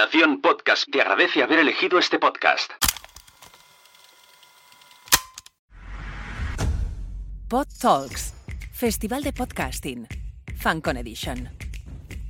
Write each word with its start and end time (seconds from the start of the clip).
Nación 0.00 0.40
Podcast 0.40 0.90
te 0.90 1.02
agradece 1.02 1.42
haber 1.42 1.58
elegido 1.58 1.98
este 1.98 2.18
podcast. 2.18 2.72
Pod 7.48 7.66
Talks, 7.78 8.32
Festival 8.72 9.22
de 9.22 9.34
Podcasting, 9.34 10.08
FanCon 10.56 10.96
Edition. 10.96 11.50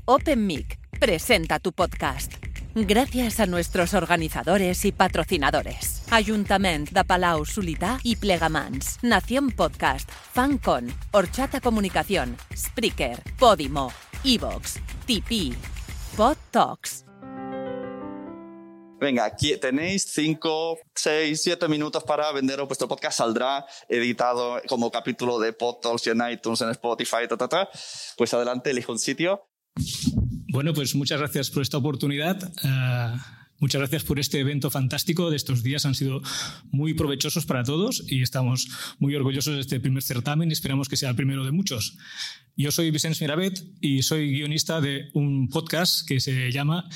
Open 0.07 0.49
Mic 0.49 0.81
presenta 0.99 1.61
tu 1.61 1.73
podcast. 1.73 2.33
Gracias 2.75 3.39
a 3.39 3.47
nuestros 3.47 3.95
organizadores 3.95 4.85
y 4.85 4.91
patrocinadores. 4.91 6.03
Ayuntamiento 6.11 6.91
de 6.93 7.05
Palau 7.05 7.47
Solità 7.47 8.01
y 8.03 8.17
Plegamans, 8.17 8.99
Nación 9.03 9.53
Podcast, 9.53 10.11
FanCon, 10.11 10.93
Horchata 11.13 11.61
Comunicación, 11.61 12.37
Spreaker, 12.53 13.23
Podimo, 13.39 13.93
Evox, 14.25 14.81
Tipeee, 15.07 15.55
Pod 16.17 16.37
Talks. 16.51 17.05
Venga, 19.01 19.25
aquí 19.25 19.57
tenéis 19.57 20.05
5, 20.13 20.79
6, 20.95 21.43
7 21.43 21.69
minutos 21.69 22.05
para 22.05 22.31
vender 22.33 22.61
vuestro 22.67 22.87
podcast. 22.87 23.17
Saldrá 23.17 23.65
editado 23.89 24.61
como 24.69 24.91
capítulo 24.91 25.39
de 25.39 25.55
PodTalks 25.55 26.09
en 26.09 26.21
iTunes, 26.31 26.61
en 26.61 26.69
Spotify, 26.69 27.27
ta, 27.27 27.39
ta, 27.39 27.49
ta. 27.49 27.69
Pues 28.19 28.35
adelante, 28.35 28.71
elige 28.71 28.93
un 28.93 28.99
sitio. 28.99 29.49
Bueno, 30.53 30.75
pues 30.75 30.95
muchas 30.95 31.19
gracias 31.19 31.49
por 31.49 31.63
esta 31.63 31.79
oportunidad. 31.79 32.43
Uh, 32.63 33.17
muchas 33.59 33.79
gracias 33.79 34.05
por 34.05 34.19
este 34.19 34.39
evento 34.39 34.71
fantástico 34.71 35.31
de 35.31 35.37
estos 35.37 35.63
días. 35.63 35.87
Han 35.87 35.95
sido 35.95 36.21
muy 36.71 36.93
provechosos 36.93 37.47
para 37.47 37.63
todos 37.65 38.05
y 38.07 38.21
estamos 38.21 38.69
muy 38.99 39.15
orgullosos 39.15 39.55
de 39.55 39.61
este 39.63 39.81
primer 39.81 40.03
certamen 40.03 40.51
y 40.51 40.53
esperamos 40.53 40.91
que 40.91 40.99
sea 40.99 41.09
el 41.09 41.17
primero 41.17 41.47
de 41.47 41.53
muchos. 41.53 41.97
Yo 42.55 42.71
soy 42.71 42.91
Vicente 42.91 43.17
Mirabet 43.23 43.65
y 43.81 44.03
soy 44.03 44.31
guionista 44.31 44.83
de 44.83 45.09
un 45.15 45.49
podcast 45.49 46.07
que 46.07 46.21
se 46.21 46.53
llama 46.53 46.87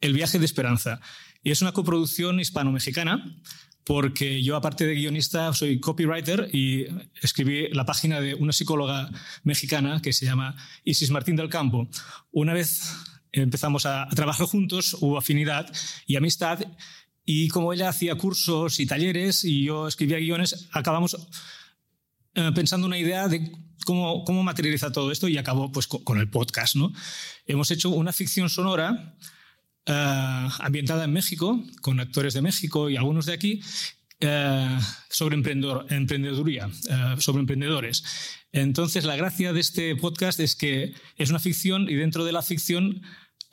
El 0.00 0.14
viaje 0.14 0.40
de 0.40 0.46
esperanza. 0.46 1.00
Y 1.44 1.50
es 1.50 1.62
una 1.62 1.72
coproducción 1.72 2.40
hispano-mexicana 2.40 3.38
porque 3.84 4.42
yo, 4.42 4.56
aparte 4.56 4.86
de 4.86 4.94
guionista, 4.94 5.52
soy 5.52 5.78
copywriter 5.78 6.48
y 6.52 6.86
escribí 7.20 7.68
la 7.68 7.84
página 7.84 8.18
de 8.20 8.34
una 8.34 8.52
psicóloga 8.52 9.10
mexicana 9.42 10.00
que 10.00 10.14
se 10.14 10.24
llama 10.24 10.56
Isis 10.84 11.10
Martín 11.10 11.36
del 11.36 11.50
Campo. 11.50 11.86
Una 12.32 12.54
vez 12.54 12.90
empezamos 13.30 13.84
a, 13.84 14.08
trabajar 14.08 14.46
juntos, 14.46 14.96
hubo 15.00 15.18
afinidad 15.18 15.70
y 16.06 16.16
amistad, 16.16 16.60
y 17.26 17.48
como 17.48 17.72
ella 17.72 17.90
hacía 17.90 18.14
cursos 18.16 18.80
y 18.80 18.86
talleres 18.86 19.44
y 19.44 19.64
yo 19.64 19.86
escribía 19.86 20.18
guiones, 20.18 20.68
acabamos 20.72 21.16
eh, 22.34 22.52
pensando 22.54 22.86
una 22.86 22.98
idea 22.98 23.28
de 23.28 23.52
cómo, 23.84 24.24
cómo 24.24 24.42
materializa 24.42 24.92
todo 24.92 25.12
esto 25.12 25.28
y 25.28 25.36
acabó 25.36 25.70
pues, 25.72 25.86
con, 25.86 26.18
el 26.18 26.30
podcast. 26.30 26.76
¿no? 26.76 26.92
Hemos 27.46 27.70
hecho 27.70 27.90
una 27.90 28.12
ficción 28.12 28.48
sonora 28.48 29.14
uh, 29.88 30.48
ambientada 30.60 31.04
en 31.04 31.12
México, 31.12 31.62
con 31.80 32.00
actores 32.00 32.34
de 32.34 32.42
México 32.42 32.90
y 32.90 32.96
algunos 32.96 33.26
de 33.26 33.32
aquí, 33.32 33.60
uh, 34.22 34.80
sobre 35.08 35.36
emprendedor, 35.36 35.86
emprendeduría, 35.90 36.66
uh, 36.68 37.20
sobre 37.20 37.40
emprendedores. 37.40 38.04
Entonces, 38.52 39.04
la 39.04 39.16
gracia 39.16 39.52
de 39.52 39.60
este 39.60 39.96
podcast 39.96 40.40
es 40.40 40.54
que 40.54 40.94
es 41.16 41.30
una 41.30 41.38
ficción 41.38 41.88
y 41.88 41.94
dentro 41.94 42.24
de 42.24 42.32
la 42.32 42.42
ficción 42.42 43.02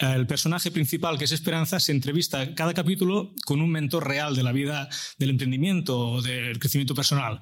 el 0.02 0.26
personaje 0.26 0.72
principal, 0.72 1.20
que 1.20 1.26
es 1.26 1.32
Esperanza, 1.32 1.80
se 1.80 1.92
entrevista 1.92 2.56
cada 2.56 2.74
capítulo 2.74 3.36
con 3.46 3.62
un 3.62 3.70
mentor 3.70 4.08
real 4.08 4.36
de 4.36 4.42
la 4.42 4.52
vida 4.52 4.90
del 5.20 5.30
emprendimiento 5.30 6.00
o 6.00 6.22
del 6.24 6.58
crecimiento 6.58 6.96
personal. 6.96 7.40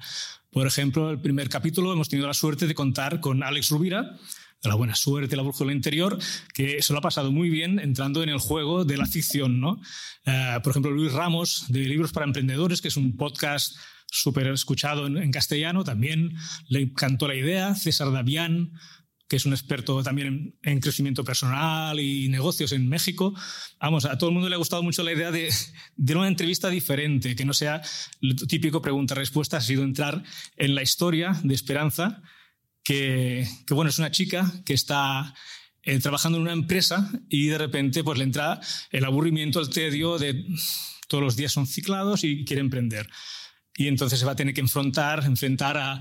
Por 0.50 0.66
ejemplo, 0.66 1.10
el 1.10 1.20
primer 1.20 1.48
capítulo 1.48 1.92
hemos 1.92 2.10
tenido 2.10 2.26
la 2.26 2.34
suerte 2.34 2.66
de 2.66 2.74
contar 2.74 3.20
con 3.20 3.42
Alex 3.42 3.70
Rubira, 3.70 4.14
de 4.62 4.68
la 4.68 4.74
buena 4.74 4.94
suerte, 4.94 5.36
la 5.36 5.42
brújula 5.42 5.72
interior, 5.72 6.18
que 6.54 6.82
se 6.82 6.92
lo 6.92 6.98
ha 6.98 7.02
pasado 7.02 7.32
muy 7.32 7.48
bien 7.48 7.78
entrando 7.78 8.22
en 8.22 8.28
el 8.28 8.38
juego 8.38 8.84
de 8.84 8.96
la 8.96 9.06
ficción. 9.06 9.60
¿no? 9.60 9.80
Uh, 10.26 10.60
por 10.62 10.70
ejemplo, 10.70 10.90
Luis 10.90 11.12
Ramos, 11.12 11.64
de 11.68 11.80
Libros 11.80 12.12
para 12.12 12.26
Emprendedores, 12.26 12.82
que 12.82 12.88
es 12.88 12.96
un 12.96 13.16
podcast 13.16 13.76
súper 14.06 14.48
escuchado 14.48 15.06
en, 15.06 15.30
castellano, 15.30 15.84
también 15.84 16.34
le 16.68 16.82
encantó 16.82 17.28
la 17.28 17.36
idea. 17.36 17.74
César 17.74 18.10
Davián, 18.12 18.72
que 19.28 19.36
es 19.36 19.46
un 19.46 19.52
experto 19.52 20.02
también 20.02 20.26
en, 20.62 20.72
en, 20.72 20.80
crecimiento 20.80 21.24
personal 21.24 22.00
y 22.00 22.28
negocios 22.28 22.72
en 22.72 22.88
México. 22.88 23.32
Vamos, 23.80 24.04
a 24.04 24.18
todo 24.18 24.30
el 24.30 24.34
mundo 24.34 24.48
le 24.48 24.56
ha 24.56 24.58
gustado 24.58 24.82
mucho 24.82 25.04
la 25.04 25.12
idea 25.12 25.30
de, 25.30 25.48
de 25.96 26.14
una 26.16 26.28
entrevista 26.28 26.68
diferente, 26.68 27.36
que 27.36 27.44
no 27.44 27.54
sea 27.54 27.80
típico 28.48 28.82
pregunta-respuesta, 28.82 29.58
ha 29.58 29.60
sido 29.60 29.84
entrar 29.84 30.22
en 30.56 30.74
la 30.74 30.82
historia 30.82 31.38
de 31.44 31.54
Esperanza 31.54 32.20
que, 32.82 33.46
bueno, 33.70 33.90
es 33.90 33.98
una 33.98 34.10
chica 34.10 34.52
que 34.64 34.74
está 34.74 35.34
eh, 35.82 35.98
trabajando 35.98 36.38
en 36.38 36.42
una 36.42 36.52
empresa 36.52 37.10
y 37.28 37.46
de 37.46 37.58
repente 37.58 38.04
pues 38.04 38.18
le 38.18 38.24
entra 38.24 38.60
el 38.90 39.04
aburrimiento, 39.04 39.60
el 39.60 39.70
tedio 39.70 40.18
de 40.18 40.44
todos 41.08 41.22
los 41.24 41.36
días 41.36 41.52
son 41.52 41.66
ciclados 41.66 42.24
y 42.24 42.44
quiere 42.44 42.60
emprender. 42.60 43.08
Y 43.76 43.88
entonces 43.88 44.18
se 44.18 44.26
va 44.26 44.32
a 44.32 44.36
tener 44.36 44.54
que 44.54 44.60
enfrentar, 44.60 45.24
enfrentar 45.24 45.76
a, 45.76 46.00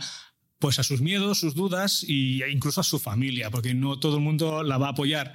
pues 0.60 0.78
a 0.80 0.84
sus 0.84 1.02
miedos, 1.02 1.40
sus 1.40 1.56
dudas 1.56 2.04
e 2.08 2.52
incluso 2.52 2.82
a 2.82 2.84
su 2.84 3.00
familia, 3.00 3.50
porque 3.50 3.74
no 3.74 4.00
todo 4.00 4.18
el 4.18 4.24
mundo 4.24 4.64
la 4.64 4.78
va 4.78 4.88
a 4.88 4.92
apoyar. 4.92 5.34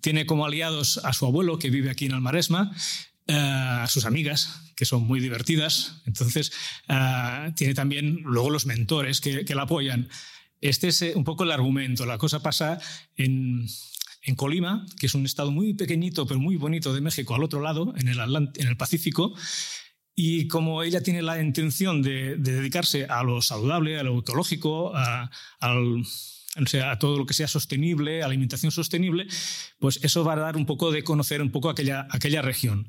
Tiene 0.00 0.26
como 0.26 0.46
aliados 0.46 0.98
a 1.04 1.12
su 1.12 1.26
abuelo, 1.26 1.58
que 1.58 1.70
vive 1.70 1.90
aquí 1.90 2.06
en 2.06 2.14
Almaresma, 2.14 2.74
uh, 3.28 3.32
a 3.32 3.86
sus 3.88 4.04
amigas, 4.04 4.72
que 4.74 4.84
son 4.84 5.06
muy 5.06 5.20
divertidas. 5.20 6.02
Entonces, 6.06 6.50
uh, 6.88 7.52
tiene 7.54 7.74
también 7.74 8.22
luego 8.24 8.50
los 8.50 8.66
mentores 8.66 9.20
que, 9.20 9.44
que 9.44 9.54
la 9.54 9.62
apoyan. 9.62 10.08
Este 10.62 10.88
es 10.88 11.02
eh, 11.02 11.12
un 11.14 11.24
poco 11.24 11.44
el 11.44 11.50
argumento. 11.50 12.06
La 12.06 12.16
cosa 12.16 12.40
pasa 12.40 12.80
en, 13.16 13.66
en, 14.22 14.36
Colima, 14.36 14.86
que 14.98 15.06
es 15.06 15.14
un 15.14 15.26
estado 15.26 15.50
muy 15.50 15.74
pequeñito 15.74 16.26
pero 16.26 16.40
muy 16.40 16.56
bonito 16.56 16.94
de 16.94 17.02
México, 17.02 17.34
al 17.34 17.42
otro 17.42 17.60
lado, 17.60 17.92
en 17.98 18.08
el, 18.08 18.18
en 18.18 18.68
el 18.68 18.76
Pacífico. 18.76 19.34
Y 20.14 20.46
como 20.46 20.82
ella 20.82 21.02
tiene 21.02 21.20
la 21.20 21.42
intención 21.42 22.00
de, 22.00 22.36
de 22.36 22.52
dedicarse 22.52 23.06
a 23.06 23.22
lo 23.24 23.42
saludable, 23.42 23.98
a 23.98 24.02
lo 24.04 24.20
ecológico, 24.20 24.94
a, 24.94 25.30
al, 25.58 26.04
o 26.56 26.84
a 26.84 26.98
todo 26.98 27.18
lo 27.18 27.26
que 27.26 27.34
sea 27.34 27.48
sostenible, 27.48 28.22
alimentación 28.22 28.70
sostenible, 28.70 29.26
pues 29.78 29.98
eso 30.02 30.22
va 30.22 30.34
a 30.34 30.36
dar 30.36 30.56
un 30.56 30.66
poco 30.66 30.92
de 30.92 31.02
conocer 31.02 31.42
un 31.42 31.50
poco 31.50 31.70
aquella, 31.70 32.06
aquella 32.10 32.42
región. 32.42 32.88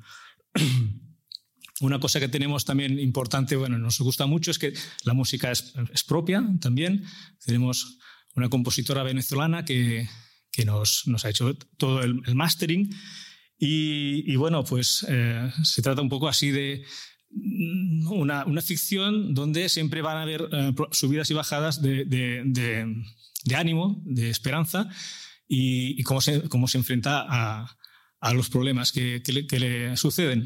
Una 1.83 1.99
cosa 1.99 2.21
que 2.21 2.29
tenemos 2.29 2.63
también 2.63 2.97
importante, 2.97 3.57
bueno, 3.57 3.77
nos 3.77 3.99
gusta 3.99 4.25
mucho, 4.25 4.51
es 4.51 4.57
que 4.57 4.71
la 5.03 5.13
música 5.13 5.51
es, 5.51 5.73
es 5.94 6.03
propia 6.05 6.41
también. 6.61 7.03
Tenemos 7.45 7.97
una 8.35 8.47
compositora 8.47 9.03
venezolana 9.03 9.66
que, 9.66 10.07
que 10.49 10.63
nos, 10.63 11.03
nos, 11.07 11.25
ha 11.25 11.29
hecho 11.29 11.53
todo 11.75 12.01
el, 12.01 12.21
el 12.25 12.35
mastering. 12.35 12.89
Y, 13.59 14.23
y, 14.31 14.38
bueno, 14.38 14.63
pues 14.63 15.05
eh, 15.09 15.51
se 15.63 15.81
trata 15.81 16.01
un 16.01 16.07
poco 16.07 16.29
así 16.29 16.51
de 16.51 16.85
una, 18.09 18.45
una 18.45 18.61
ficción 18.61 19.33
donde 19.33 19.67
siempre 19.67 20.01
van 20.01 20.15
a 20.15 20.21
haber 20.21 20.47
eh, 20.53 20.73
subidas 20.91 21.29
y 21.31 21.33
bajadas 21.33 21.81
de, 21.81 22.05
de, 22.05 22.44
de, 22.45 22.95
de, 23.44 23.55
ánimo, 23.55 24.01
de 24.05 24.29
esperanza 24.29 24.88
y, 25.50 26.00
y 26.00 26.03
cómo, 26.03 26.21
se, 26.21 26.47
cómo 26.47 26.69
se 26.69 26.77
enfrenta 26.77 27.25
a, 27.27 27.77
a 28.21 28.33
los 28.33 28.47
problemas 28.47 28.94
que, 28.94 29.21
que, 29.21 29.33
le, 29.33 29.47
que 29.47 29.59
le 29.59 29.97
suceden. 29.97 30.45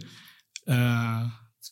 Uh, 0.68 1.17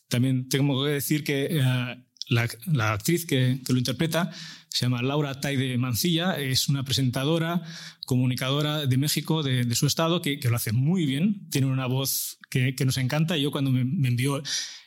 también 0.08 0.48
tengo 0.48 0.84
que 0.84 0.90
decir 0.90 1.24
que 1.24 1.60
uh, 1.60 2.06
la, 2.28 2.92
actriz 2.92 3.26
que, 3.26 3.60
lo 3.68 3.78
interpreta 3.78 4.30
se 4.68 4.84
llama 4.84 5.02
Laura 5.02 5.40
Taide 5.40 5.78
Mancilla, 5.78 6.38
es 6.38 6.68
una 6.68 6.84
presentadora, 6.84 7.62
comunicadora 8.04 8.86
de 8.86 8.96
México, 8.98 9.42
de, 9.42 9.74
su 9.74 9.86
estado, 9.86 10.20
que, 10.20 10.38
lo 10.42 10.56
hace 10.56 10.72
muy 10.72 11.06
bien, 11.06 11.48
tiene 11.50 11.66
una 11.66 11.86
voz 11.86 12.38
que, 12.50 12.74
nos 12.84 12.98
encanta. 12.98 13.36
Yo 13.36 13.50
cuando 13.50 13.70
me, 13.70 13.80
envió 13.80 14.42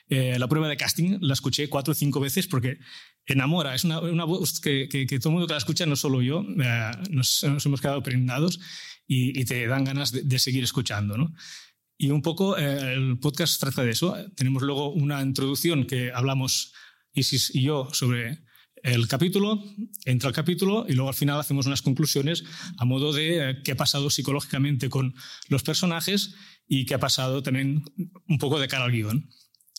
eh, 0.10 0.38
la 0.38 0.48
prueba 0.48 0.68
de 0.68 0.78
casting 0.78 1.18
la 1.22 1.34
escuché 1.34 1.70
cuatro 1.70 1.94
o 1.94 1.96
cinco 1.96 2.20
veces 2.20 2.48
porque 2.48 2.78
enamora, 3.26 3.74
es 3.74 3.84
una, 3.84 4.00
voz 4.00 4.60
que, 4.60 4.88
todo 5.20 5.30
el 5.30 5.34
mundo 5.34 5.48
que 5.48 5.54
la 5.54 5.60
escucha, 5.60 5.86
no 5.86 5.96
solo 5.96 6.22
yo, 6.22 6.46
eh, 6.62 6.92
nos, 7.10 7.44
hemos 7.44 7.82
quedado 7.82 8.04
prendados 8.04 8.60
y, 9.08 9.40
y 9.40 9.46
te 9.46 9.66
dan 9.66 9.86
ganas 9.86 10.12
de, 10.12 10.22
de 10.22 10.40
seguir 10.40 10.64
escuchando. 10.64 11.18
¿no? 11.18 11.34
Y 12.02 12.12
un 12.12 12.22
poco 12.22 12.58
eh, 12.58 12.94
el 12.94 13.20
podcast 13.20 13.60
trata 13.60 13.84
de 13.84 13.92
eso. 13.92 14.16
Tenemos 14.34 14.64
luego 14.64 14.94
una 14.94 15.22
introducción 15.22 15.86
que 15.86 16.14
hablamos 16.14 16.72
Isis 17.12 17.54
y 17.54 17.64
yo 17.64 17.90
sobre 17.92 18.46
el 18.84 19.10
capítulo, 19.10 19.62
entra 20.06 20.30
el 20.30 20.34
capítulo 20.34 20.86
y 20.88 20.94
luego 20.94 21.10
al 21.10 21.16
final 21.16 21.38
hacemos 21.38 21.66
unas 21.66 21.82
conclusiones 21.82 22.46
a 22.78 22.86
modo 22.86 23.12
de 23.12 23.50
eh, 23.50 23.62
qué 23.66 23.74
ha 23.74 23.76
pasado 23.76 24.10
psicológicamente 24.10 24.90
con 24.90 25.14
los 25.50 25.62
personajes 25.64 26.36
y 26.66 26.86
qué 26.86 26.94
ha 26.94 27.00
pasado 27.00 27.44
también 27.44 27.84
un 28.30 28.38
poco 28.38 28.62
de 28.62 28.70
cara 28.70 28.86
al 28.86 28.94
guion. 28.94 29.30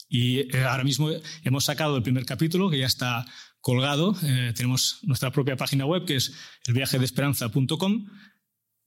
Y 0.06 0.40
eh, 0.54 0.64
ahora 0.68 0.84
mismo 0.84 1.08
hemos 1.42 1.64
sacado 1.64 1.96
el 1.96 2.02
primer 2.02 2.26
capítulo 2.26 2.68
que 2.68 2.80
ya 2.80 2.86
está 2.86 3.24
colgado. 3.62 4.14
Tenemos 4.54 4.98
nuestra 5.04 5.30
propia 5.30 5.56
página 5.56 5.86
web 5.86 6.04
que 6.04 6.16
es 6.16 6.34
elviajedesperanza.com 6.66 8.06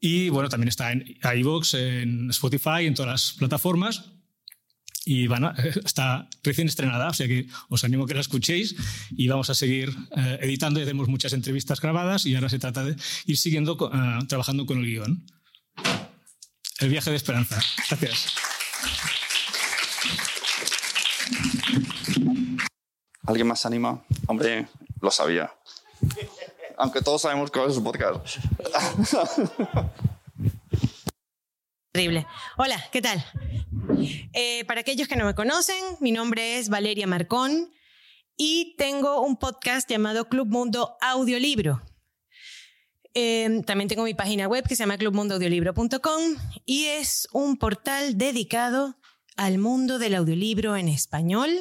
y 0.05 0.27
bueno, 0.27 0.49
también 0.49 0.67
está 0.67 0.91
en 0.91 1.17
iVoox, 1.37 1.75
en 1.75 2.29
Spotify, 2.31 2.85
en 2.85 2.93
todas 2.93 3.09
las 3.09 3.37
plataformas. 3.39 4.03
Y 5.05 5.27
bueno, 5.27 5.53
está 5.85 6.27
recién 6.43 6.67
estrenada, 6.67 7.07
o 7.07 7.13
sea 7.13 7.25
que 7.25 7.47
os 7.69 7.85
animo 7.85 8.03
a 8.03 8.07
que 8.07 8.13
la 8.13 8.19
escuchéis 8.19 8.75
y 9.11 9.29
vamos 9.29 9.49
a 9.49 9.55
seguir 9.55 9.95
eh, 10.17 10.39
editando. 10.41 10.81
Ya 10.81 10.85
tenemos 10.85 11.07
muchas 11.07 11.31
entrevistas 11.31 11.79
grabadas 11.79 12.25
y 12.25 12.35
ahora 12.35 12.49
se 12.49 12.59
trata 12.59 12.83
de 12.83 12.97
ir 13.27 13.37
siguiendo, 13.37 13.77
uh, 13.79 14.25
trabajando 14.27 14.65
con 14.65 14.79
el 14.79 14.87
guion. 14.87 15.25
El 16.79 16.89
viaje 16.89 17.09
de 17.09 17.15
esperanza. 17.15 17.61
Gracias. 17.87 18.33
¿Alguien 23.25 23.47
más 23.47 23.61
se 23.61 23.69
anima? 23.69 24.03
Hombre, 24.27 24.67
lo 24.99 25.11
sabía. 25.11 25.53
Aunque 26.77 27.01
todos 27.01 27.21
sabemos 27.21 27.51
cuál 27.51 27.69
es 27.69 27.75
su 27.75 27.83
podcast. 27.85 28.39
Terrible. 31.91 32.25
Hola, 32.57 32.83
¿qué 32.91 33.01
tal? 33.01 33.23
Eh, 34.33 34.65
para 34.65 34.81
aquellos 34.81 35.07
que 35.07 35.15
no 35.15 35.25
me 35.25 35.35
conocen, 35.35 35.77
mi 35.99 36.11
nombre 36.11 36.57
es 36.57 36.69
Valeria 36.69 37.07
Marcón 37.07 37.71
y 38.35 38.75
tengo 38.77 39.21
un 39.21 39.37
podcast 39.37 39.89
llamado 39.89 40.27
Club 40.27 40.47
Mundo 40.47 40.97
Audiolibro. 41.01 41.81
Eh, 43.13 43.61
también 43.65 43.87
tengo 43.87 44.03
mi 44.03 44.15
página 44.15 44.47
web 44.47 44.67
que 44.67 44.75
se 44.75 44.83
llama 44.83 44.97
clubmundoaudiolibro.com 44.97 46.21
y 46.65 46.85
es 46.85 47.27
un 47.31 47.57
portal 47.57 48.17
dedicado 48.17 48.97
al 49.37 49.59
mundo 49.59 49.99
del 49.99 50.15
audiolibro 50.15 50.75
en 50.75 50.87
español, 50.87 51.51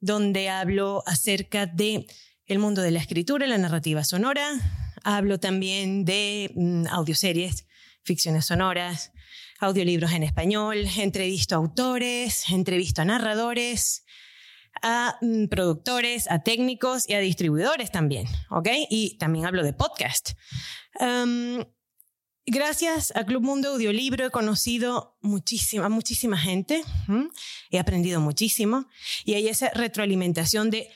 donde 0.00 0.48
hablo 0.48 1.04
acerca 1.06 1.66
de 1.66 2.06
el 2.46 2.58
mundo 2.58 2.82
de 2.82 2.90
la 2.90 2.98
escritura, 2.98 3.46
la 3.46 3.58
narrativa 3.58 4.02
sonora. 4.02 4.85
Hablo 5.08 5.38
también 5.38 6.04
de 6.04 6.50
mm, 6.56 6.88
audioseries, 6.90 7.68
ficciones 8.02 8.46
sonoras, 8.46 9.12
audiolibros 9.60 10.10
en 10.10 10.24
español, 10.24 10.78
entrevisto 10.96 11.54
a 11.54 11.58
autores, 11.58 12.50
entrevisto 12.50 13.02
a 13.02 13.04
narradores, 13.04 14.04
a 14.82 15.16
mm, 15.20 15.46
productores, 15.46 16.28
a 16.28 16.42
técnicos 16.42 17.08
y 17.08 17.14
a 17.14 17.20
distribuidores 17.20 17.92
también, 17.92 18.26
¿ok? 18.50 18.68
Y 18.90 19.16
también 19.18 19.46
hablo 19.46 19.62
de 19.62 19.74
podcast. 19.74 20.30
gracias 22.44 23.12
a 23.14 23.24
Club 23.24 23.44
Mundo 23.44 23.68
Audiolibro 23.74 24.26
he 24.26 24.30
conocido 24.30 25.16
muchísima, 25.20 25.88
muchísima 25.88 26.36
gente, 26.36 26.82
he 27.70 27.78
aprendido 27.78 28.20
muchísimo 28.20 28.88
y 29.24 29.34
hay 29.34 29.46
esa 29.46 29.70
retroalimentación 29.70 30.70
de, 30.70 30.90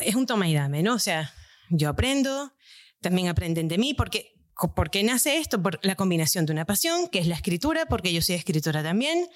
es 0.00 0.14
un 0.14 0.24
toma 0.24 0.48
y 0.48 0.54
dame, 0.54 0.82
¿no? 0.82 0.94
O 0.94 0.98
sea, 0.98 1.34
yo 1.68 1.90
aprendo, 1.90 2.54
también 3.02 3.28
aprenden 3.28 3.68
de 3.68 3.76
mí, 3.76 3.92
porque 3.92 4.32
¿Por 4.76 4.90
qué 4.90 5.02
nace 5.02 5.38
esto? 5.38 5.60
Por 5.60 5.80
la 5.82 5.96
combinación 5.96 6.46
de 6.46 6.52
una 6.52 6.64
pasión, 6.64 7.08
que 7.08 7.18
es 7.18 7.26
la 7.26 7.34
escritura, 7.34 7.86
porque 7.86 8.12
yo 8.12 8.22
soy 8.22 8.36
escritora 8.36 8.82
también, 8.82 9.26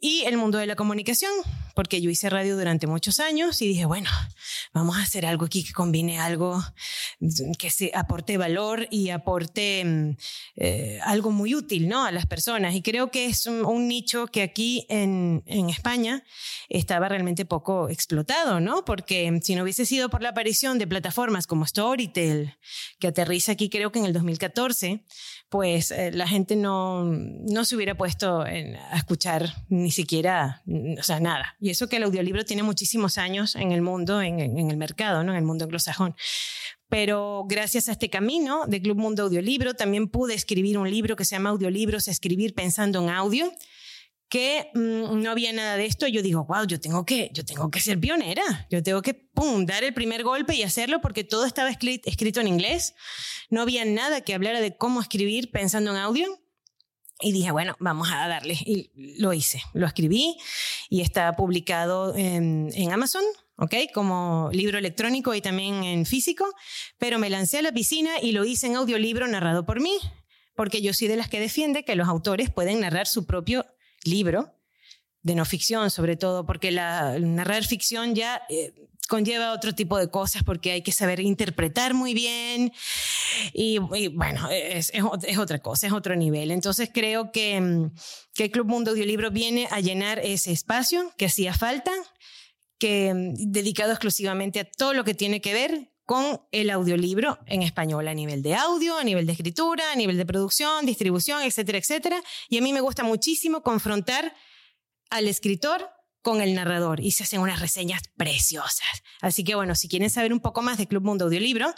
y 0.00 0.22
el 0.22 0.36
mundo 0.36 0.58
de 0.58 0.66
la 0.66 0.76
comunicación, 0.76 1.32
porque 1.74 2.00
yo 2.00 2.10
hice 2.10 2.30
radio 2.30 2.56
durante 2.56 2.86
muchos 2.86 3.20
años 3.20 3.60
y 3.62 3.68
dije, 3.68 3.84
bueno, 3.84 4.10
vamos 4.72 4.96
a 4.96 5.02
hacer 5.02 5.26
algo 5.26 5.44
aquí 5.44 5.62
que 5.62 5.72
combine 5.72 6.18
algo 6.18 6.62
que 7.58 7.70
se 7.70 7.90
aporte 7.94 8.38
valor 8.38 8.88
y 8.90 9.10
aporte 9.10 9.84
mm, 9.84 10.16
eh, 10.56 11.00
algo 11.04 11.30
muy 11.30 11.54
útil 11.54 11.88
¿no? 11.88 12.04
a 12.04 12.12
las 12.12 12.26
personas. 12.26 12.74
Y 12.74 12.82
creo 12.82 13.10
que 13.10 13.26
es 13.26 13.46
un, 13.46 13.86
nicho 13.86 14.26
que 14.26 14.42
aquí 14.42 14.86
en, 14.88 15.42
en, 15.46 15.70
España 15.70 16.24
estaba 16.68 17.08
realmente 17.08 17.44
poco 17.44 17.88
explotado, 17.88 18.58
¿no? 18.58 18.84
porque 18.84 19.38
si 19.42 19.54
no 19.54 19.62
hubiese 19.62 19.86
sido 19.86 20.08
por 20.08 20.22
la 20.22 20.30
aparición 20.30 20.78
de 20.78 20.86
plataformas 20.86 21.46
como 21.46 21.66
Storytel, 21.66 22.56
que 22.98 23.08
aterriza 23.08 23.52
aquí 23.52 23.68
creo 23.68 23.92
que 23.92 23.98
en 23.98 24.06
el 24.06 24.12
2014, 24.12 25.04
pues 25.48 25.90
eh, 25.90 26.10
la 26.12 26.26
gente 26.26 26.56
no, 26.56 27.04
no 27.04 27.64
se 27.64 27.76
hubiera 27.76 27.96
puesto 27.96 28.40
a 28.40 28.96
escuchar 28.96 29.54
ni 29.86 29.92
siquiera, 29.92 30.64
o 30.98 31.02
sea, 31.04 31.20
nada. 31.20 31.54
Y 31.60 31.70
eso 31.70 31.88
que 31.88 31.98
el 31.98 32.02
audiolibro 32.02 32.44
tiene 32.44 32.64
muchísimos 32.64 33.18
años 33.18 33.54
en 33.54 33.70
el 33.70 33.82
mundo, 33.82 34.20
en, 34.20 34.40
el 34.40 34.76
mercado, 34.76 35.22
¿no? 35.22 35.30
en 35.30 35.38
el 35.38 35.44
mundo 35.44 35.64
anglosajón. 35.64 36.16
Pero 36.88 37.44
gracias 37.48 37.88
a 37.88 37.92
este 37.92 38.10
camino 38.10 38.66
de 38.66 38.82
Club 38.82 38.98
Mundo 38.98 39.22
Audiolibro 39.22 39.74
también 39.74 40.08
pude 40.08 40.34
escribir 40.34 40.76
un 40.76 40.90
libro 40.90 41.14
que 41.14 41.24
se 41.24 41.36
llama 41.36 41.50
Audiolibros, 41.50 42.08
escribir 42.08 42.52
pensando 42.52 43.00
en 43.00 43.10
audio 43.10 43.52
que 44.28 44.72
mm, 44.74 45.22
no 45.22 45.30
había 45.30 45.52
nada 45.52 45.76
de 45.76 45.86
esto, 45.86 46.08
yo 46.08 46.20
digo, 46.20 46.44
wow, 46.46 46.66
yo 46.66 46.80
tengo 46.80 47.06
que, 47.06 47.30
yo 47.32 47.44
tengo 47.44 47.70
que 47.70 47.78
ser 47.78 48.00
pionera, 48.00 48.66
yo 48.70 48.82
tengo 48.82 49.02
que, 49.02 49.14
pum, 49.14 49.66
dar 49.66 49.84
el 49.84 49.94
primer 49.94 50.24
golpe 50.24 50.56
y 50.56 50.64
hacerlo 50.64 51.00
porque 51.00 51.22
todo 51.22 51.46
estaba 51.46 51.70
escrito 51.70 52.40
en 52.40 52.48
inglés, 52.48 52.94
no 53.50 53.62
había 53.62 53.84
nada 53.84 54.22
que 54.22 54.34
hablara 54.34 54.60
de 54.60 54.76
cómo 54.76 55.00
escribir 55.00 55.52
pensando 55.52 55.92
en 55.92 55.98
audio. 55.98 56.26
Y 57.20 57.32
dije, 57.32 57.50
bueno, 57.50 57.76
vamos 57.78 58.08
a 58.12 58.28
darle. 58.28 58.54
Y 58.54 58.90
lo 59.18 59.32
hice, 59.32 59.62
lo 59.72 59.86
escribí 59.86 60.36
y 60.90 61.00
está 61.00 61.32
publicado 61.34 62.14
en, 62.14 62.70
en 62.74 62.92
Amazon, 62.92 63.24
¿ok? 63.56 63.74
Como 63.94 64.50
libro 64.52 64.78
electrónico 64.78 65.34
y 65.34 65.40
también 65.40 65.84
en 65.84 66.06
físico, 66.06 66.46
pero 66.98 67.18
me 67.18 67.30
lancé 67.30 67.58
a 67.58 67.62
la 67.62 67.72
piscina 67.72 68.20
y 68.20 68.32
lo 68.32 68.44
hice 68.44 68.66
en 68.66 68.76
audiolibro 68.76 69.26
narrado 69.26 69.64
por 69.64 69.80
mí, 69.80 69.98
porque 70.54 70.82
yo 70.82 70.92
soy 70.92 71.08
de 71.08 71.16
las 71.16 71.28
que 71.28 71.40
defiende 71.40 71.84
que 71.84 71.96
los 71.96 72.08
autores 72.08 72.50
pueden 72.50 72.80
narrar 72.80 73.06
su 73.06 73.26
propio 73.26 73.66
libro, 74.04 74.52
de 75.22 75.34
no 75.34 75.44
ficción 75.44 75.90
sobre 75.90 76.16
todo, 76.16 76.46
porque 76.46 76.70
la, 76.70 77.18
narrar 77.18 77.64
ficción 77.64 78.14
ya 78.14 78.42
eh, 78.48 78.74
conlleva 79.08 79.52
otro 79.52 79.74
tipo 79.74 79.98
de 79.98 80.10
cosas 80.10 80.42
porque 80.42 80.72
hay 80.72 80.82
que 80.82 80.92
saber 80.92 81.20
interpretar 81.20 81.94
muy 81.94 82.14
bien 82.14 82.72
y, 83.52 83.78
bueno, 83.78 84.48
es, 84.50 84.90
es, 84.92 85.38
otra 85.38 85.58
cosa, 85.60 85.86
es 85.86 85.92
otro 85.92 86.16
nivel. 86.16 86.50
Entonces 86.50 86.90
creo 86.92 87.32
que, 87.32 87.60
mm, 87.60 87.94
que 88.34 88.44
el 88.44 88.50
Club 88.50 88.66
Mundo 88.66 88.90
Audiolibro 88.90 89.30
viene 89.30 89.68
a 89.70 89.80
llenar 89.80 90.18
ese 90.18 90.52
espacio 90.52 91.12
que 91.16 91.26
hacía 91.26 91.54
falta, 91.54 91.92
que 92.78 93.12
mm, 93.14 93.52
dedicado 93.52 93.92
exclusivamente 93.92 94.60
a 94.60 94.64
todo 94.64 94.94
lo 94.94 95.04
que 95.04 95.14
tiene 95.14 95.40
que 95.40 95.54
ver 95.54 95.92
con 96.04 96.40
el 96.52 96.70
audiolibro 96.70 97.40
en 97.46 97.62
español 97.62 98.06
a 98.06 98.14
nivel 98.14 98.40
de 98.40 98.54
audio, 98.54 98.96
a 98.96 99.02
nivel 99.02 99.26
de 99.26 99.32
escritura, 99.32 99.90
a 99.90 99.96
nivel 99.96 100.16
de 100.16 100.24
producción, 100.24 100.86
distribución, 100.86 101.42
etcétera, 101.42 101.78
etcétera. 101.78 102.22
Y 102.48 102.58
a 102.58 102.62
mí 102.62 102.72
me 102.72 102.80
gusta 102.80 103.02
muchísimo 103.02 103.62
confrontar 103.62 104.32
al 105.10 105.26
escritor 105.26 105.90
con 106.26 106.40
el 106.40 106.54
narrador 106.54 106.98
y 106.98 107.12
se 107.12 107.22
hacen 107.22 107.40
unas 107.40 107.60
reseñas 107.60 108.02
preciosas. 108.16 109.04
Así 109.20 109.44
que 109.44 109.54
bueno, 109.54 109.76
si 109.76 109.86
quieren 109.86 110.10
saber 110.10 110.32
un 110.32 110.40
poco 110.40 110.60
más 110.60 110.76
de 110.76 110.88
Club 110.88 111.04
Mundo 111.04 111.26
Audiolibro, 111.26 111.72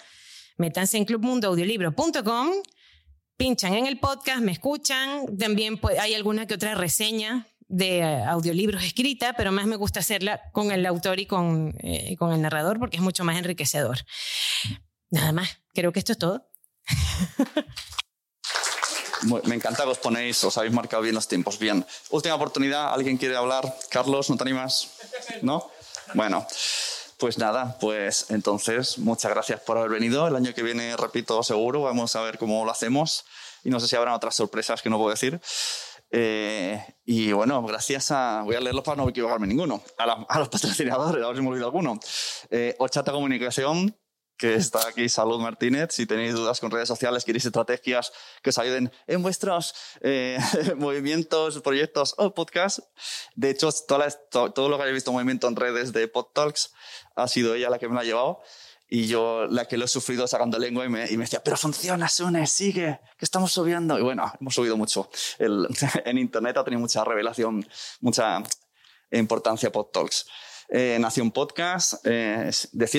métanse 0.56 0.96
en 0.96 1.04
clubmundoaudiolibro.com, 1.04 2.48
pinchan 3.36 3.74
en 3.74 3.84
el 3.84 3.98
podcast, 3.98 4.40
me 4.40 4.52
escuchan, 4.52 5.36
también 5.36 5.78
hay 6.00 6.14
alguna 6.14 6.46
que 6.46 6.54
otra 6.54 6.74
reseña 6.74 7.46
de 7.66 7.98
eh, 7.98 8.24
audiolibros 8.24 8.82
escrita, 8.84 9.34
pero 9.34 9.52
más 9.52 9.66
me 9.66 9.76
gusta 9.76 10.00
hacerla 10.00 10.40
con 10.54 10.72
el 10.72 10.86
autor 10.86 11.20
y 11.20 11.26
con, 11.26 11.74
eh, 11.82 12.16
con 12.16 12.32
el 12.32 12.40
narrador 12.40 12.78
porque 12.78 12.96
es 12.96 13.02
mucho 13.02 13.24
más 13.24 13.36
enriquecedor. 13.36 13.98
Nada 15.10 15.32
más, 15.32 15.58
creo 15.74 15.92
que 15.92 15.98
esto 15.98 16.12
es 16.12 16.18
todo. 16.18 16.48
Me 19.22 19.54
encanta 19.54 19.84
que 19.84 19.90
os 19.90 19.98
ponéis, 19.98 20.42
os 20.44 20.56
habéis 20.58 20.72
marcado 20.72 21.02
bien 21.02 21.14
los 21.14 21.26
tiempos. 21.26 21.58
Bien, 21.58 21.84
última 22.10 22.34
oportunidad, 22.34 22.92
¿alguien 22.92 23.16
quiere 23.16 23.36
hablar? 23.36 23.74
Carlos, 23.90 24.30
¿no 24.30 24.36
te 24.36 24.44
animas? 24.44 24.90
¿No? 25.42 25.70
Bueno, 26.14 26.46
pues 27.18 27.36
nada, 27.38 27.76
pues 27.80 28.26
entonces 28.30 28.98
muchas 28.98 29.32
gracias 29.32 29.60
por 29.60 29.76
haber 29.76 29.90
venido. 29.90 30.26
El 30.28 30.36
año 30.36 30.54
que 30.54 30.62
viene, 30.62 30.96
repito, 30.96 31.42
seguro, 31.42 31.82
vamos 31.82 32.14
a 32.14 32.22
ver 32.22 32.38
cómo 32.38 32.64
lo 32.64 32.70
hacemos 32.70 33.24
y 33.64 33.70
no 33.70 33.80
sé 33.80 33.88
si 33.88 33.96
habrá 33.96 34.14
otras 34.14 34.36
sorpresas 34.36 34.82
que 34.82 34.90
no 34.90 34.98
puedo 34.98 35.10
decir. 35.10 35.40
Eh, 36.10 36.82
y 37.04 37.32
bueno, 37.32 37.62
gracias 37.62 38.10
a. 38.10 38.42
Voy 38.44 38.54
a 38.54 38.60
leerlos 38.60 38.84
para 38.84 38.96
no 38.96 39.08
equivocarme 39.08 39.46
ninguno. 39.46 39.82
A, 39.98 40.38
los 40.38 40.48
patrocinadores, 40.48 41.22
a 41.22 41.26
ver 41.26 41.36
si 41.36 41.42
me 41.42 41.48
olvido 41.48 41.66
alguno. 41.66 41.98
Eh, 42.50 42.76
Ochata 42.78 43.12
Comunicación, 43.12 43.94
que 44.38 44.54
está 44.54 44.86
aquí, 44.88 45.08
Salud 45.08 45.40
Martínez. 45.40 45.88
Si 45.92 46.06
tenéis 46.06 46.34
dudas 46.34 46.60
con 46.60 46.70
redes 46.70 46.88
sociales, 46.88 47.24
queréis 47.24 47.44
estrategias 47.44 48.12
que 48.40 48.50
os 48.50 48.58
ayuden 48.58 48.92
en 49.06 49.22
vuestros 49.22 49.74
eh, 50.00 50.38
movimientos, 50.76 51.60
proyectos 51.60 52.14
o 52.16 52.32
podcasts. 52.32 52.82
De 53.34 53.50
hecho, 53.50 53.68
todo, 54.30 54.68
lo 54.68 54.76
que 54.76 54.82
habéis 54.82 54.94
visto 54.94 55.12
movimiento 55.12 55.48
en 55.48 55.56
redes 55.56 55.92
de 55.92 56.06
PodTalks 56.06 56.72
ha 57.16 57.26
sido 57.26 57.54
ella 57.54 57.68
la 57.68 57.78
que 57.78 57.88
me 57.88 57.94
lo 57.94 58.00
ha 58.00 58.04
llevado. 58.04 58.40
Y 58.90 59.06
yo, 59.06 59.46
la 59.48 59.66
que 59.66 59.76
lo 59.76 59.84
he 59.84 59.88
sufrido 59.88 60.26
sacando 60.26 60.58
lengua 60.58 60.86
y 60.86 60.88
me, 60.88 61.10
y 61.10 61.18
me 61.18 61.24
decía, 61.24 61.42
pero 61.44 61.58
funciona, 61.58 62.08
Sune, 62.08 62.46
sigue, 62.46 63.00
que 63.18 63.24
estamos 63.24 63.52
subiendo. 63.52 63.98
Y 63.98 64.02
bueno, 64.02 64.32
hemos 64.40 64.54
subido 64.54 64.78
mucho. 64.78 65.10
El, 65.38 65.68
en 66.06 66.16
Internet 66.16 66.56
ha 66.56 66.64
tenido 66.64 66.80
mucha 66.80 67.04
revelación, 67.04 67.68
mucha 68.00 68.42
importancia 69.10 69.70
PodTalks. 69.70 70.26
Eh, 70.70 70.98
Nación 71.00 71.30
Podcast, 71.30 72.04
eh, 72.04 72.50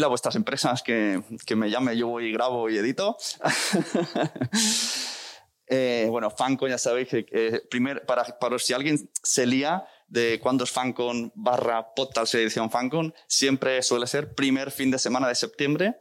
a 0.04 0.08
vuestras 0.08 0.36
empresas 0.36 0.82
que, 0.82 1.22
que 1.46 1.56
me 1.56 1.70
llame, 1.70 1.96
yo 1.96 2.08
voy 2.08 2.32
grabo 2.32 2.68
y 2.68 2.78
edito. 2.78 3.16
eh, 5.68 6.08
bueno, 6.10 6.32
Fanco, 6.32 6.68
ya 6.68 6.80
sabéis 6.80 7.10
que 7.10 7.62
primer, 7.70 8.08
para, 8.08 8.24
para 8.40 8.58
si 8.58 8.74
alguien 8.74 9.12
se 9.22 9.46
lía, 9.46 9.86
de 10.10 10.40
cuándo 10.42 10.64
es 10.64 10.72
FanCon 10.72 11.32
barra 11.36 11.94
Podtals 11.94 12.34
edición 12.34 12.72
FanCon, 12.72 13.14
siempre 13.28 13.82
suele 13.84 14.08
ser 14.08 14.34
primer 14.34 14.72
fin 14.72 14.92
de 14.92 14.98
semana 14.98 15.28
de 15.28 15.36
septiembre, 15.36 15.98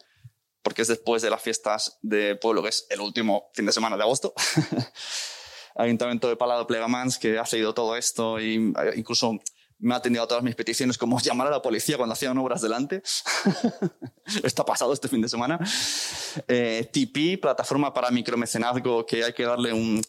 porque 0.62 0.82
es 0.82 0.88
después 0.88 1.22
de 1.22 1.30
las 1.30 1.42
fiestas 1.42 1.98
de 2.02 2.36
pueblo, 2.36 2.62
que 2.62 2.70
es 2.70 2.86
el 2.90 3.00
último 3.00 3.50
fin 3.52 3.66
de 3.66 3.72
semana 3.72 3.96
de 3.96 4.02
agosto. 4.02 4.32
Ayuntamiento 5.76 6.28
de 6.28 6.36
Palado 6.36 6.66
Plegamans, 6.66 7.18
que 7.18 7.38
ha 7.38 7.46
seguido 7.46 7.74
todo 7.74 7.96
esto, 7.96 8.38
e 8.38 8.72
incluso 8.96 9.38
me 9.78 9.94
ha 9.94 9.98
atendido 9.98 10.24
a 10.24 10.28
todas 10.28 10.42
mis 10.42 10.54
peticiones, 10.54 10.98
como 10.98 11.18
llamar 11.22 11.46
a 11.46 11.50
la 11.50 11.62
policía 11.62 11.96
cuando 11.96 12.12
hacían 12.12 12.36
obras 12.38 12.62
delante. 12.62 13.02
Está 14.42 14.64
pasado 14.64 14.92
este 14.92 15.08
fin 15.08 15.22
de 15.22 15.28
semana. 15.28 15.58
Eh, 16.46 16.88
TP, 16.92 17.40
plataforma 17.40 17.92
para 17.94 18.10
micromecenazgo, 18.10 19.06
que 19.06 19.24
hay 19.24 19.32
que 19.32 19.44
darle 19.44 19.72
un, 19.72 20.02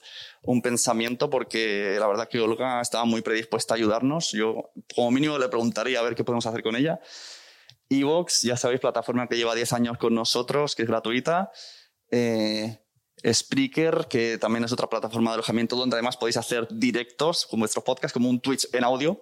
un, 0.43 0.61
pensamiento 0.61 1.29
porque 1.29 1.97
la 1.99 2.07
verdad 2.07 2.27
que 2.27 2.39
Olga 2.39 2.81
estaba 2.81 3.05
muy 3.05 3.21
predispuesta 3.21 3.73
a 3.73 3.77
ayudarnos. 3.77 4.31
Yo, 4.31 4.71
como 4.95 5.11
mínimo, 5.11 5.37
le 5.37 5.47
preguntaría 5.47 5.99
a 5.99 6.03
ver 6.03 6.15
qué 6.15 6.23
podemos 6.23 6.45
hacer 6.45 6.63
con 6.63 6.75
ella. 6.75 6.99
Evox, 7.89 8.43
ya 8.43 8.55
sabéis, 8.55 8.81
plataforma 8.81 9.27
que 9.27 9.35
lleva 9.35 9.55
10 9.55 9.73
años 9.73 9.97
con 9.97 10.13
nosotros, 10.13 10.75
que 10.75 10.83
es 10.83 10.87
gratuita. 10.87 11.51
Eh, 12.11 12.79
Spreaker, 13.25 14.07
que 14.09 14.37
también 14.37 14.63
es 14.63 14.71
otra 14.71 14.89
plataforma 14.89 15.31
de 15.31 15.35
alojamiento 15.35 15.75
donde 15.75 15.95
además 15.95 16.17
podéis 16.17 16.37
hacer 16.37 16.67
directos 16.71 17.45
con 17.45 17.59
vuestros 17.59 17.83
podcasts, 17.83 18.13
como 18.13 18.29
un 18.29 18.39
Twitch 18.39 18.67
en 18.73 18.83
audio. 18.83 19.21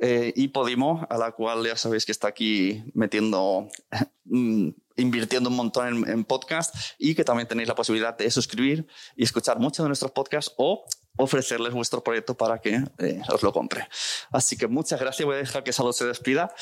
Eh, 0.00 0.32
y 0.36 0.48
Podimo, 0.48 1.06
a 1.08 1.16
la 1.16 1.32
cual 1.32 1.64
ya 1.66 1.76
sabéis 1.76 2.04
que 2.04 2.12
está 2.12 2.28
aquí 2.28 2.84
metiendo, 2.94 3.68
mm, 4.24 4.68
invirtiendo 4.96 5.48
un 5.48 5.56
montón 5.56 5.88
en, 5.88 6.10
en, 6.10 6.24
podcast 6.24 6.74
y 6.98 7.14
que 7.14 7.24
también 7.24 7.48
tenéis 7.48 7.68
la 7.68 7.74
posibilidad 7.74 8.16
de 8.16 8.30
suscribir 8.30 8.86
y 9.16 9.24
escuchar 9.24 9.58
muchos 9.58 9.84
de 9.84 9.88
nuestros 9.88 10.12
podcasts 10.12 10.52
o 10.58 10.84
ofrecerles 11.16 11.72
vuestro 11.72 12.02
proyecto 12.02 12.36
para 12.36 12.60
que 12.60 12.82
eh, 12.98 13.20
os 13.28 13.42
lo 13.42 13.52
compre. 13.52 13.88
Así 14.30 14.56
que 14.56 14.66
muchas 14.66 15.00
gracias. 15.00 15.24
Voy 15.24 15.36
a 15.36 15.38
dejar 15.38 15.64
que 15.64 15.72
Salud 15.72 15.92
se 15.92 16.04
despida 16.06 16.54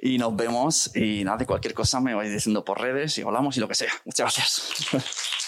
y 0.00 0.18
nos 0.18 0.34
vemos. 0.36 0.94
Y 0.96 1.24
nada, 1.24 1.38
de 1.38 1.46
cualquier 1.46 1.74
cosa 1.74 2.00
me 2.00 2.14
vais 2.14 2.32
diciendo 2.32 2.64
por 2.64 2.80
redes 2.80 3.18
y 3.18 3.22
hablamos 3.22 3.56
y 3.56 3.60
lo 3.60 3.68
que 3.68 3.74
sea. 3.74 3.92
Muchas 4.04 4.36
gracias. 4.36 5.42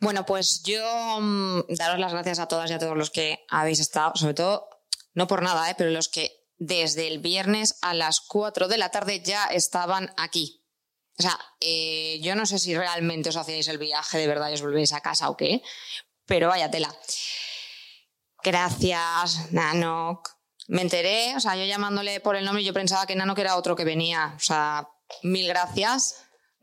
Bueno, 0.00 0.24
pues 0.24 0.62
yo 0.62 1.20
mm, 1.20 1.74
daros 1.76 1.98
las 1.98 2.12
gracias 2.12 2.38
a 2.38 2.48
todas 2.48 2.70
y 2.70 2.72
a 2.74 2.78
todos 2.78 2.96
los 2.96 3.10
que 3.10 3.44
habéis 3.48 3.80
estado, 3.80 4.12
sobre 4.16 4.34
todo, 4.34 4.68
no 5.12 5.26
por 5.26 5.42
nada, 5.42 5.70
¿eh? 5.70 5.74
pero 5.76 5.90
los 5.90 6.08
que 6.08 6.40
desde 6.56 7.06
el 7.06 7.18
viernes 7.18 7.78
a 7.82 7.92
las 7.92 8.20
4 8.20 8.68
de 8.68 8.78
la 8.78 8.90
tarde 8.90 9.22
ya 9.22 9.46
estaban 9.46 10.12
aquí. 10.16 10.64
O 11.18 11.22
sea, 11.22 11.38
eh, 11.60 12.18
yo 12.22 12.34
no 12.34 12.46
sé 12.46 12.58
si 12.58 12.74
realmente 12.74 13.28
os 13.28 13.36
hacíais 13.36 13.68
el 13.68 13.76
viaje 13.76 14.16
de 14.16 14.26
verdad 14.26 14.50
y 14.50 14.54
os 14.54 14.62
volvéis 14.62 14.94
a 14.94 15.02
casa 15.02 15.28
o 15.28 15.36
qué, 15.36 15.62
pero 16.24 16.48
vaya 16.48 16.70
tela. 16.70 16.94
Gracias, 18.42 19.52
Nanok. 19.52 20.30
Me 20.68 20.80
enteré, 20.80 21.36
o 21.36 21.40
sea, 21.40 21.56
yo 21.56 21.64
llamándole 21.64 22.20
por 22.20 22.36
el 22.36 22.44
nombre, 22.46 22.64
yo 22.64 22.72
pensaba 22.72 23.06
que 23.06 23.16
Nanok 23.16 23.38
era 23.38 23.56
otro 23.56 23.76
que 23.76 23.84
venía. 23.84 24.32
O 24.34 24.40
sea, 24.40 24.88
mil 25.22 25.46
gracias. 25.46 26.24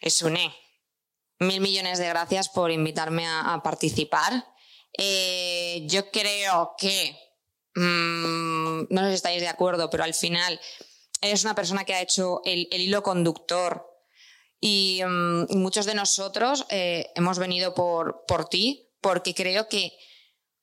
es 0.00 0.22
un 0.22 0.36
E. 0.36 0.67
Mil 1.40 1.60
millones 1.60 1.98
de 1.98 2.08
gracias 2.08 2.48
por 2.48 2.70
invitarme 2.70 3.26
a, 3.26 3.60
participar. 3.62 4.46
Eh, 4.96 5.86
yo 5.86 6.10
creo 6.10 6.74
que, 6.76 7.16
mm, 7.76 8.86
no 8.90 9.02
sé 9.02 9.08
si 9.08 9.14
estáis 9.14 9.40
de 9.40 9.48
acuerdo, 9.48 9.88
pero 9.88 10.04
al 10.04 10.14
final 10.14 10.60
eres 11.20 11.44
una 11.44 11.54
persona 11.54 11.84
que 11.84 11.94
ha 11.94 12.02
hecho 12.02 12.40
el, 12.44 12.66
hilo 12.72 13.02
conductor 13.02 13.86
y, 14.60 15.00
mm, 15.06 15.56
muchos 15.58 15.86
de 15.86 15.94
nosotros 15.94 16.66
eh, 16.70 17.10
hemos 17.14 17.38
venido 17.38 17.74
por, 17.74 18.24
por 18.26 18.48
ti 18.48 18.88
porque 19.00 19.34
creo 19.34 19.68
que 19.68 19.96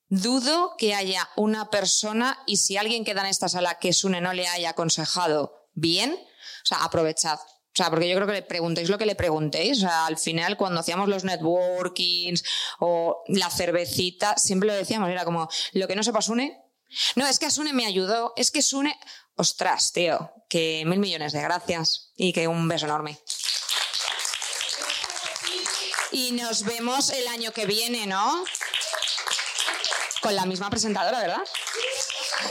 dudo 0.08 0.75
que 0.77 0.94
haya 0.94 1.29
una 1.36 1.70
persona 1.70 2.38
y 2.46 2.58
si 2.58 2.77
alguien 2.77 3.05
queda 3.05 3.22
en 3.22 3.27
esta 3.27 3.50
sala 3.50 3.79
que 3.79 3.94
Sune 3.94 4.22
no 4.22 4.34
le 4.34 4.48
haya 4.48 4.72
aconsejado 4.72 5.70
bien, 5.74 6.13
o 6.13 6.65
sea, 6.65 6.84
aprovechad. 6.84 7.39
O 7.75 7.77
sea, 7.77 7.89
porque 7.89 8.08
yo 8.08 8.15
creo 8.15 8.25
que 8.25 8.34
le 8.34 8.41
preguntéis 8.41 8.88
lo 8.88 8.98
que 8.98 9.05
le 9.05 9.15
preguntéis. 9.15 9.79
O 9.79 9.82
sea, 9.82 10.05
al 10.05 10.17
final, 10.17 10.55
cuando 10.55 10.79
hacíamos 10.79 11.10
los 11.10 11.25
networkings 11.25 12.41
o 12.79 13.22
la 13.27 13.50
cervecita, 13.50 14.38
siempre 14.38 14.67
lo 14.67 14.74
decíamos, 14.74 15.10
era 15.10 15.25
como, 15.25 15.50
lo 15.74 15.86
que 15.86 15.96
no 15.98 16.01
sepa 16.01 16.22
Sune. 16.22 16.58
No, 17.15 17.27
es 17.27 17.38
que 17.38 17.51
Sune 17.51 17.74
me 17.74 17.86
ayudó, 17.86 18.32
es 18.38 18.50
que 18.50 18.62
Sune. 18.62 18.98
Ostras, 19.36 19.91
tío, 19.91 20.32
que 20.48 20.84
mil 20.86 21.00
millones 21.00 21.34
de 21.34 21.41
gracias 21.41 22.13
y 22.15 22.32
que 22.32 22.48
un 22.48 22.65
beso 22.70 22.86
enorme. 22.86 23.20
Y 26.13 26.32
nos 26.32 26.63
vemos 26.63 27.10
el 27.10 27.27
año 27.27 27.51
que 27.51 27.65
viene, 27.65 28.08
¿no? 28.08 28.46
Con 30.22 30.34
la 30.34 30.46
misma 30.46 30.70
presentadora, 30.70 31.20
¿verdad? 31.20 31.44